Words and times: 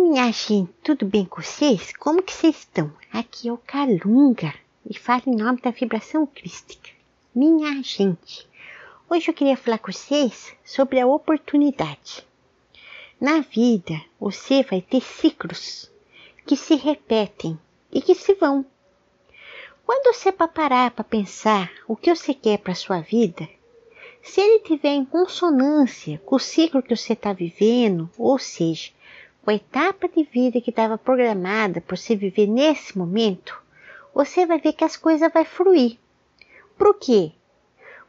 minha 0.00 0.32
gente, 0.32 0.72
tudo 0.82 1.04
bem 1.04 1.26
com 1.26 1.42
vocês? 1.42 1.92
Como 1.94 2.22
que 2.22 2.32
vocês 2.32 2.56
estão? 2.56 2.90
Aqui 3.12 3.48
é 3.48 3.52
o 3.52 3.58
Calunga 3.58 4.54
e 4.88 4.98
falo 4.98 5.24
em 5.26 5.36
nome 5.36 5.60
da 5.60 5.70
vibração 5.70 6.26
crística. 6.26 6.88
Minha 7.34 7.82
gente, 7.82 8.48
hoje 9.10 9.28
eu 9.28 9.34
queria 9.34 9.58
falar 9.58 9.76
com 9.76 9.92
vocês 9.92 10.54
sobre 10.64 10.98
a 10.98 11.06
oportunidade. 11.06 12.26
Na 13.20 13.40
vida, 13.40 14.00
você 14.18 14.62
vai 14.62 14.80
ter 14.80 15.02
ciclos 15.02 15.90
que 16.46 16.56
se 16.56 16.76
repetem 16.76 17.58
e 17.92 18.00
que 18.00 18.14
se 18.14 18.32
vão. 18.32 18.64
Quando 19.84 20.14
você 20.14 20.32
parar 20.32 20.92
para 20.92 21.04
pensar 21.04 21.70
o 21.86 21.94
que 21.94 22.12
você 22.12 22.32
quer 22.32 22.58
para 22.58 22.74
sua 22.74 23.00
vida, 23.00 23.46
se 24.22 24.40
ele 24.40 24.60
tiver 24.60 24.94
em 24.94 25.04
consonância 25.04 26.20
com 26.24 26.36
o 26.36 26.40
ciclo 26.40 26.82
que 26.82 26.96
você 26.96 27.12
está 27.12 27.34
vivendo, 27.34 28.08
ou 28.16 28.38
seja, 28.38 28.90
a 29.46 29.54
etapa 29.54 30.08
de 30.08 30.22
vida 30.22 30.60
que 30.60 30.70
estava 30.70 30.96
programada 30.98 31.80
para 31.80 31.96
você 31.96 32.14
viver 32.14 32.46
nesse 32.46 32.96
momento, 32.96 33.60
você 34.14 34.46
vai 34.46 34.60
ver 34.60 34.72
que 34.72 34.84
as 34.84 34.96
coisas 34.96 35.32
vão 35.32 35.44
fluir. 35.44 35.98
Por 36.78 36.94
quê? 36.98 37.32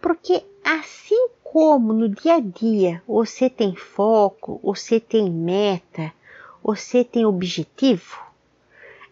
Porque 0.00 0.44
assim 0.64 1.28
como 1.42 1.92
no 1.92 2.08
dia 2.08 2.34
a 2.34 2.40
dia 2.40 3.02
você 3.06 3.48
tem 3.48 3.74
foco, 3.74 4.60
você 4.62 4.98
tem 4.98 5.30
meta, 5.30 6.12
você 6.62 7.04
tem 7.04 7.24
objetivo, 7.24 8.18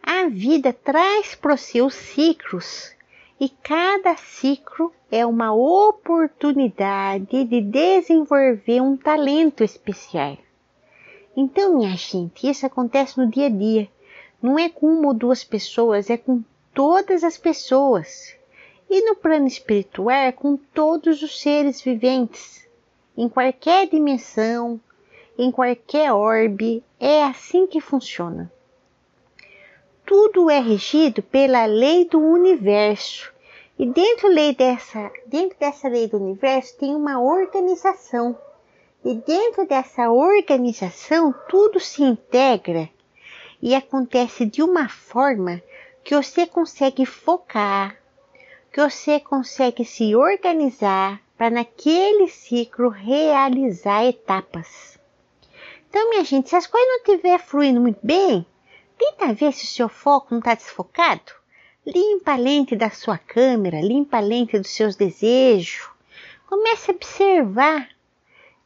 a 0.08 0.28
vida 0.28 0.72
traz 0.72 1.34
para 1.34 1.56
você 1.56 1.82
os 1.82 1.94
ciclos 1.94 2.94
e 3.40 3.48
cada 3.48 4.16
ciclo 4.16 4.92
é 5.10 5.26
uma 5.26 5.52
oportunidade 5.52 7.44
de 7.44 7.60
desenvolver 7.60 8.80
um 8.80 8.96
talento 8.96 9.64
especial. 9.64 10.38
Então, 11.36 11.76
minha 11.76 11.94
gente, 11.94 12.48
isso 12.48 12.64
acontece 12.64 13.18
no 13.18 13.28
dia 13.28 13.46
a 13.46 13.50
dia. 13.50 13.88
Não 14.40 14.58
é 14.58 14.70
com 14.70 14.86
uma 14.86 15.08
ou 15.08 15.14
duas 15.14 15.44
pessoas, 15.44 16.08
é 16.08 16.16
com 16.16 16.42
todas 16.72 17.22
as 17.22 17.36
pessoas. 17.36 18.34
E 18.88 19.02
no 19.02 19.16
plano 19.16 19.46
espiritual, 19.46 20.10
é 20.10 20.32
com 20.32 20.56
todos 20.56 21.22
os 21.22 21.38
seres 21.38 21.82
viventes. 21.82 22.66
Em 23.14 23.28
qualquer 23.28 23.86
dimensão, 23.86 24.80
em 25.36 25.50
qualquer 25.50 26.10
orbe, 26.10 26.82
é 26.98 27.22
assim 27.24 27.66
que 27.66 27.82
funciona. 27.82 28.50
Tudo 30.06 30.48
é 30.48 30.60
regido 30.60 31.22
pela 31.22 31.66
lei 31.66 32.06
do 32.06 32.18
universo. 32.18 33.30
E 33.78 33.84
dentro, 33.84 34.28
lei 34.28 34.54
dessa, 34.54 35.12
dentro 35.26 35.58
dessa 35.58 35.86
lei 35.86 36.08
do 36.08 36.16
universo 36.16 36.78
tem 36.78 36.94
uma 36.94 37.20
organização 37.20 38.38
e 39.06 39.14
dentro 39.14 39.64
dessa 39.68 40.10
organização, 40.10 41.32
tudo 41.48 41.78
se 41.78 42.02
integra 42.02 42.90
e 43.62 43.72
acontece 43.72 44.44
de 44.44 44.64
uma 44.64 44.88
forma 44.88 45.62
que 46.02 46.12
você 46.12 46.44
consegue 46.44 47.06
focar, 47.06 47.96
que 48.72 48.80
você 48.80 49.20
consegue 49.20 49.84
se 49.84 50.16
organizar 50.16 51.22
para 51.38 51.50
naquele 51.50 52.26
ciclo 52.26 52.88
realizar 52.88 54.04
etapas. 54.04 54.98
Então, 55.88 56.10
minha 56.10 56.24
gente, 56.24 56.48
se 56.48 56.56
as 56.56 56.66
coisas 56.66 56.88
não 56.88 56.96
estiverem 56.96 57.38
fluindo 57.38 57.80
muito 57.80 58.00
bem, 58.02 58.44
tenta 58.98 59.32
ver 59.32 59.52
se 59.52 59.66
o 59.66 59.68
seu 59.68 59.88
foco 59.88 60.26
não 60.32 60.40
está 60.40 60.56
desfocado. 60.56 61.32
Limpa 61.86 62.32
a 62.32 62.36
lente 62.36 62.74
da 62.74 62.90
sua 62.90 63.18
câmera, 63.18 63.80
limpa 63.80 64.16
a 64.16 64.20
lente 64.20 64.58
dos 64.58 64.70
seus 64.70 64.96
desejos. 64.96 65.88
Comece 66.48 66.90
a 66.90 66.94
observar 66.94 67.95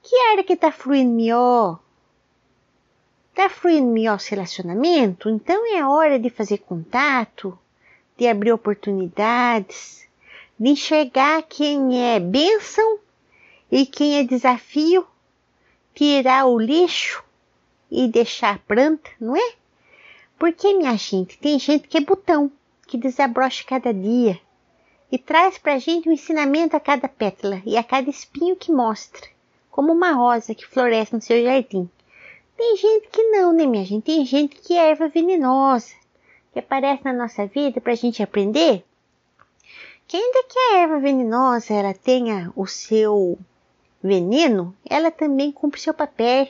que 0.02 0.16
área 0.30 0.44
que 0.44 0.56
tá 0.56 0.72
fluindo 0.72 1.14
melhor? 1.14 1.78
Tá 3.34 3.48
fluindo 3.48 3.86
melhor 3.86 4.18
o 4.18 4.30
relacionamento? 4.30 5.28
Então 5.28 5.76
é 5.76 5.86
hora 5.86 6.18
de 6.18 6.30
fazer 6.30 6.58
contato, 6.58 7.58
de 8.16 8.26
abrir 8.26 8.52
oportunidades, 8.52 10.06
de 10.58 10.70
enxergar 10.70 11.42
quem 11.42 12.02
é 12.02 12.19
bênção 12.19 12.98
e 13.70 13.86
quem 13.86 14.19
é 14.19 14.25
desafio, 14.25 15.06
tirar 15.94 16.46
o 16.46 16.58
lixo 16.58 17.22
e 17.91 18.08
deixar 18.08 18.54
a 18.56 18.58
planta, 18.58 19.10
não 19.20 19.36
é? 19.36 19.52
Porque, 20.38 20.72
minha 20.72 20.96
gente, 20.96 21.38
tem 21.38 21.58
gente 21.58 21.86
que 21.86 21.98
é 21.98 22.00
botão, 22.00 22.50
que 22.86 22.96
desabrocha 22.96 23.62
cada 23.64 23.92
dia 23.92 24.41
e 25.12 25.19
traz 25.19 25.58
pra 25.58 25.78
gente 25.78 26.08
um 26.08 26.12
ensinamento 26.12 26.76
a 26.76 26.80
cada 26.80 27.08
pétala 27.08 27.60
e 27.66 27.76
a 27.76 27.84
cada 27.84 28.08
espinho 28.08 28.56
que 28.56 28.72
mostra 28.72 29.28
como 29.70 29.92
uma 29.92 30.12
rosa 30.12 30.54
que 30.54 30.66
floresce 30.66 31.14
no 31.14 31.22
seu 31.22 31.42
jardim. 31.42 31.88
Tem 32.56 32.76
gente 32.76 33.08
que 33.08 33.22
não, 33.31 33.53
né, 33.53 33.64
minha 33.64 33.84
gente? 33.84 34.04
Tem 34.04 34.25
gente 34.25 34.56
que 34.56 34.76
é 34.76 34.91
erva 34.91 35.08
venenosa, 35.08 35.94
que 36.53 36.58
aparece 36.58 37.04
na 37.04 37.12
nossa 37.12 37.47
vida 37.47 37.81
para 37.81 37.92
a 37.92 37.97
gente 37.97 38.22
aprender. 38.22 38.84
Que 40.06 40.16
ainda 40.16 40.44
que 40.44 40.58
a 40.58 40.78
erva 40.78 40.98
venenosa 40.98 41.72
ela 41.72 41.94
tenha 41.94 42.53
o 42.54 42.66
seu 42.66 43.38
veneno, 44.03 44.76
ela 44.84 45.10
também 45.10 45.53
cumpre 45.53 45.81
seu 45.81 45.94
papel, 45.94 46.48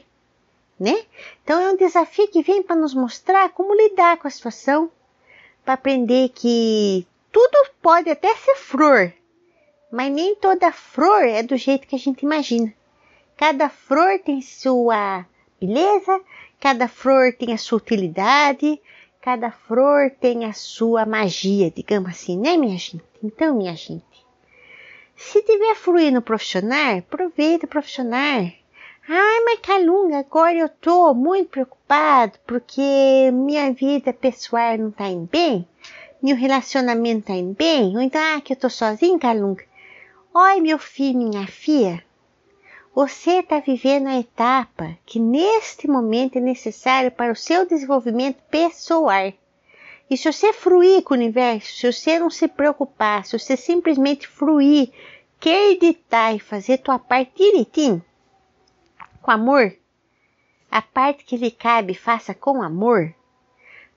né? 0.78 1.04
Então 1.44 1.60
é 1.60 1.70
um 1.70 1.76
desafio 1.76 2.28
que 2.28 2.42
vem 2.42 2.62
para 2.62 2.76
nos 2.76 2.94
mostrar 2.94 3.50
como 3.50 3.74
lidar 3.74 4.16
com 4.16 4.26
a 4.26 4.30
situação, 4.30 4.90
para 5.64 5.74
aprender 5.74 6.30
que 6.30 7.06
tudo 7.30 7.70
pode 7.82 8.08
até 8.10 8.34
ser 8.34 8.56
flor, 8.56 9.12
mas 9.92 10.10
nem 10.10 10.34
toda 10.34 10.72
flor 10.72 11.22
é 11.22 11.42
do 11.42 11.56
jeito 11.56 11.86
que 11.86 11.94
a 11.94 11.98
gente 11.98 12.22
imagina. 12.22 12.72
Cada 13.40 13.70
flor 13.70 14.18
tem 14.18 14.42
sua 14.42 15.24
beleza, 15.58 16.20
cada 16.60 16.86
flor 16.86 17.32
tem 17.32 17.54
a 17.54 17.56
sua 17.56 17.78
utilidade, 17.78 18.78
cada 19.22 19.50
flor 19.50 20.10
tem 20.10 20.44
a 20.44 20.52
sua 20.52 21.06
magia, 21.06 21.70
digamos 21.70 22.10
assim, 22.10 22.36
né, 22.36 22.58
minha 22.58 22.76
gente? 22.76 23.02
Então, 23.24 23.56
minha 23.56 23.74
gente, 23.74 24.04
se 25.16 25.42
tiver 25.42 25.74
fluir 25.74 26.12
no 26.12 26.20
profissional, 26.20 26.98
aproveita 26.98 27.64
o 27.64 27.68
profissional. 27.68 28.42
Ai, 29.08 29.40
mas 29.46 29.60
Calunga, 29.60 30.18
agora 30.18 30.58
eu 30.58 30.68
tô 30.68 31.14
muito 31.14 31.48
preocupado 31.48 32.38
porque 32.46 33.30
minha 33.32 33.72
vida 33.72 34.12
pessoal 34.12 34.76
não 34.76 34.90
tá 34.90 35.08
indo 35.08 35.26
bem, 35.32 35.66
meu 36.22 36.36
relacionamento 36.36 37.28
tá 37.28 37.32
indo 37.32 37.54
bem, 37.54 37.96
ou 37.96 38.02
então, 38.02 38.20
ah, 38.20 38.40
que 38.42 38.52
eu 38.52 38.56
tô 38.58 38.68
sozinho, 38.68 39.18
Calunga. 39.18 39.64
Oi, 40.34 40.60
meu 40.60 40.78
filho, 40.78 41.26
minha 41.26 41.46
filha, 41.46 42.04
você 42.92 43.38
está 43.38 43.60
vivendo 43.60 44.08
a 44.08 44.18
etapa 44.18 44.98
que 45.06 45.20
neste 45.20 45.86
momento 45.86 46.36
é 46.36 46.40
necessária 46.40 47.10
para 47.10 47.32
o 47.32 47.36
seu 47.36 47.64
desenvolvimento 47.64 48.42
pessoal. 48.50 49.32
E 50.10 50.16
se 50.16 50.30
você 50.30 50.52
fruir 50.52 51.02
com 51.02 51.14
o 51.14 51.16
universo, 51.16 51.72
se 51.72 51.92
você 51.92 52.18
não 52.18 52.28
se 52.28 52.48
preocupar, 52.48 53.24
se 53.24 53.38
você 53.38 53.56
simplesmente 53.56 54.26
fruir, 54.26 54.90
acreditar 55.38 56.34
e 56.34 56.40
fazer 56.40 56.78
tua 56.78 56.98
parte 56.98 57.32
direitinho, 57.36 58.04
com 59.22 59.30
amor, 59.30 59.72
a 60.68 60.82
parte 60.82 61.24
que 61.24 61.36
lhe 61.36 61.50
cabe, 61.50 61.94
faça 61.94 62.34
com 62.34 62.60
amor, 62.60 63.14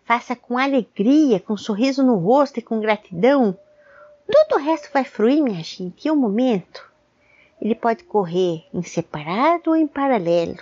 faça 0.05 0.35
com 0.35 0.55
alegria, 0.55 1.39
com 1.39 1.53
um 1.53 1.57
sorriso 1.57 2.03
no 2.03 2.15
rosto 2.15 2.59
e 2.59 2.61
com 2.61 2.79
gratidão, 2.79 3.57
tudo 4.31 4.55
o 4.55 4.63
resto 4.63 4.89
vai 4.93 5.03
fluir, 5.03 5.41
minha 5.41 5.63
gente, 5.63 6.07
em 6.07 6.11
um 6.11 6.15
momento 6.15 6.92
ele 7.63 7.75
pode 7.75 8.03
correr 8.03 8.65
em 8.73 8.83
separado 8.83 9.69
ou 9.69 9.75
em 9.77 9.87
paralelo, 9.87 10.61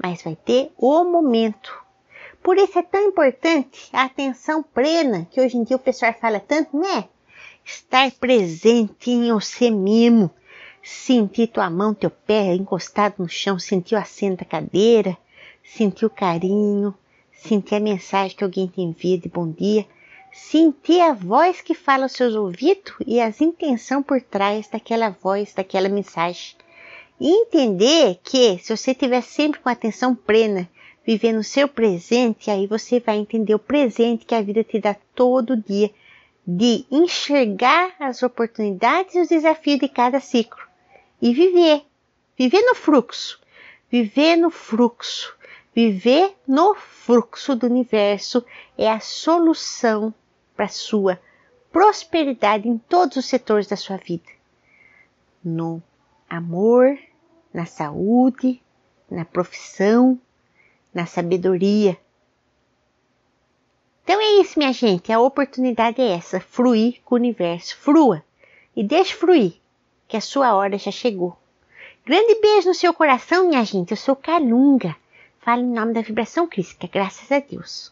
mas 0.00 0.22
vai 0.22 0.36
ter 0.36 0.70
o 0.78 1.02
momento. 1.02 1.76
Por 2.40 2.56
isso 2.56 2.78
é 2.78 2.82
tão 2.82 3.08
importante 3.08 3.88
a 3.92 4.04
atenção 4.04 4.62
plena, 4.62 5.26
que 5.28 5.40
hoje 5.40 5.56
em 5.56 5.64
dia 5.64 5.74
o 5.74 5.80
pessoal 5.80 6.14
fala 6.14 6.38
tanto, 6.38 6.78
né? 6.78 7.08
Estar 7.64 8.08
presente 8.12 9.10
em 9.10 9.32
você 9.32 9.68
mesmo, 9.68 10.30
sentir 10.80 11.48
tua 11.48 11.68
mão, 11.68 11.92
teu 11.92 12.08
pé 12.08 12.54
encostado 12.54 13.16
no 13.18 13.28
chão, 13.28 13.58
sentir 13.58 13.96
o 13.96 13.98
assento 13.98 14.38
da 14.38 14.44
cadeira, 14.44 15.18
sentir 15.64 16.06
o 16.06 16.10
carinho, 16.10 16.94
sentir 17.32 17.74
a 17.74 17.80
mensagem 17.80 18.36
que 18.36 18.44
alguém 18.44 18.68
te 18.68 18.80
envia 18.80 19.18
de 19.18 19.28
bom 19.28 19.50
dia 19.50 19.84
sentir 20.32 21.00
a 21.00 21.12
voz 21.12 21.60
que 21.60 21.74
fala 21.74 22.04
aos 22.04 22.12
seus 22.12 22.34
ouvidos 22.34 22.94
e 23.06 23.20
as 23.20 23.40
intenções 23.40 24.04
por 24.04 24.20
trás 24.20 24.68
daquela 24.68 25.10
voz, 25.10 25.52
daquela 25.54 25.88
mensagem. 25.88 26.56
E 27.20 27.42
entender 27.42 28.18
que 28.22 28.58
se 28.58 28.74
você 28.74 28.92
estiver 28.92 29.22
sempre 29.22 29.60
com 29.60 29.68
atenção 29.68 30.14
plena, 30.14 30.68
vivendo 31.04 31.40
o 31.40 31.44
seu 31.44 31.68
presente, 31.68 32.50
aí 32.50 32.66
você 32.66 33.00
vai 33.00 33.18
entender 33.18 33.54
o 33.54 33.58
presente 33.58 34.24
que 34.24 34.34
a 34.34 34.42
vida 34.42 34.62
te 34.62 34.78
dá 34.78 34.96
todo 35.14 35.56
dia, 35.56 35.90
de 36.46 36.84
enxergar 36.90 37.94
as 37.98 38.22
oportunidades 38.22 39.14
e 39.14 39.20
os 39.20 39.28
desafios 39.28 39.80
de 39.80 39.88
cada 39.88 40.20
ciclo. 40.20 40.62
E 41.20 41.34
viver, 41.34 41.82
viver 42.38 42.62
no 42.62 42.74
fluxo, 42.74 43.38
viver 43.90 44.36
no 44.36 44.50
fluxo, 44.50 45.36
viver 45.74 46.36
no 46.46 46.74
fluxo 46.74 47.54
do 47.54 47.66
universo 47.66 48.44
é 48.76 48.90
a 48.90 49.00
solução 49.00 50.12
para 50.56 50.68
sua 50.68 51.20
prosperidade 51.72 52.68
em 52.68 52.78
todos 52.78 53.16
os 53.16 53.26
setores 53.26 53.66
da 53.66 53.76
sua 53.76 53.96
vida. 53.96 54.28
No 55.42 55.82
amor, 56.28 56.98
na 57.52 57.66
saúde, 57.66 58.60
na 59.10 59.24
profissão, 59.24 60.18
na 60.92 61.06
sabedoria. 61.06 61.96
Então 64.04 64.20
é 64.20 64.40
isso, 64.40 64.58
minha 64.58 64.72
gente. 64.72 65.12
A 65.12 65.20
oportunidade 65.20 66.00
é 66.00 66.12
essa: 66.12 66.40
fluir 66.40 67.00
com 67.04 67.14
o 67.14 67.18
universo. 67.18 67.76
Frua 67.76 68.22
e 68.74 68.82
deixe 68.82 69.16
que 70.08 70.16
a 70.16 70.20
sua 70.20 70.54
hora 70.54 70.76
já 70.76 70.90
chegou. 70.90 71.36
Grande 72.04 72.40
beijo 72.40 72.68
no 72.68 72.74
seu 72.74 72.92
coração, 72.92 73.48
minha 73.48 73.64
gente. 73.64 73.92
Eu 73.92 73.96
sou 73.96 74.16
Calunga. 74.16 74.96
Falo 75.40 75.62
em 75.62 75.72
nome 75.72 75.94
da 75.94 76.02
vibração 76.02 76.46
crística, 76.46 76.86
graças 76.86 77.32
a 77.32 77.40
Deus. 77.40 77.90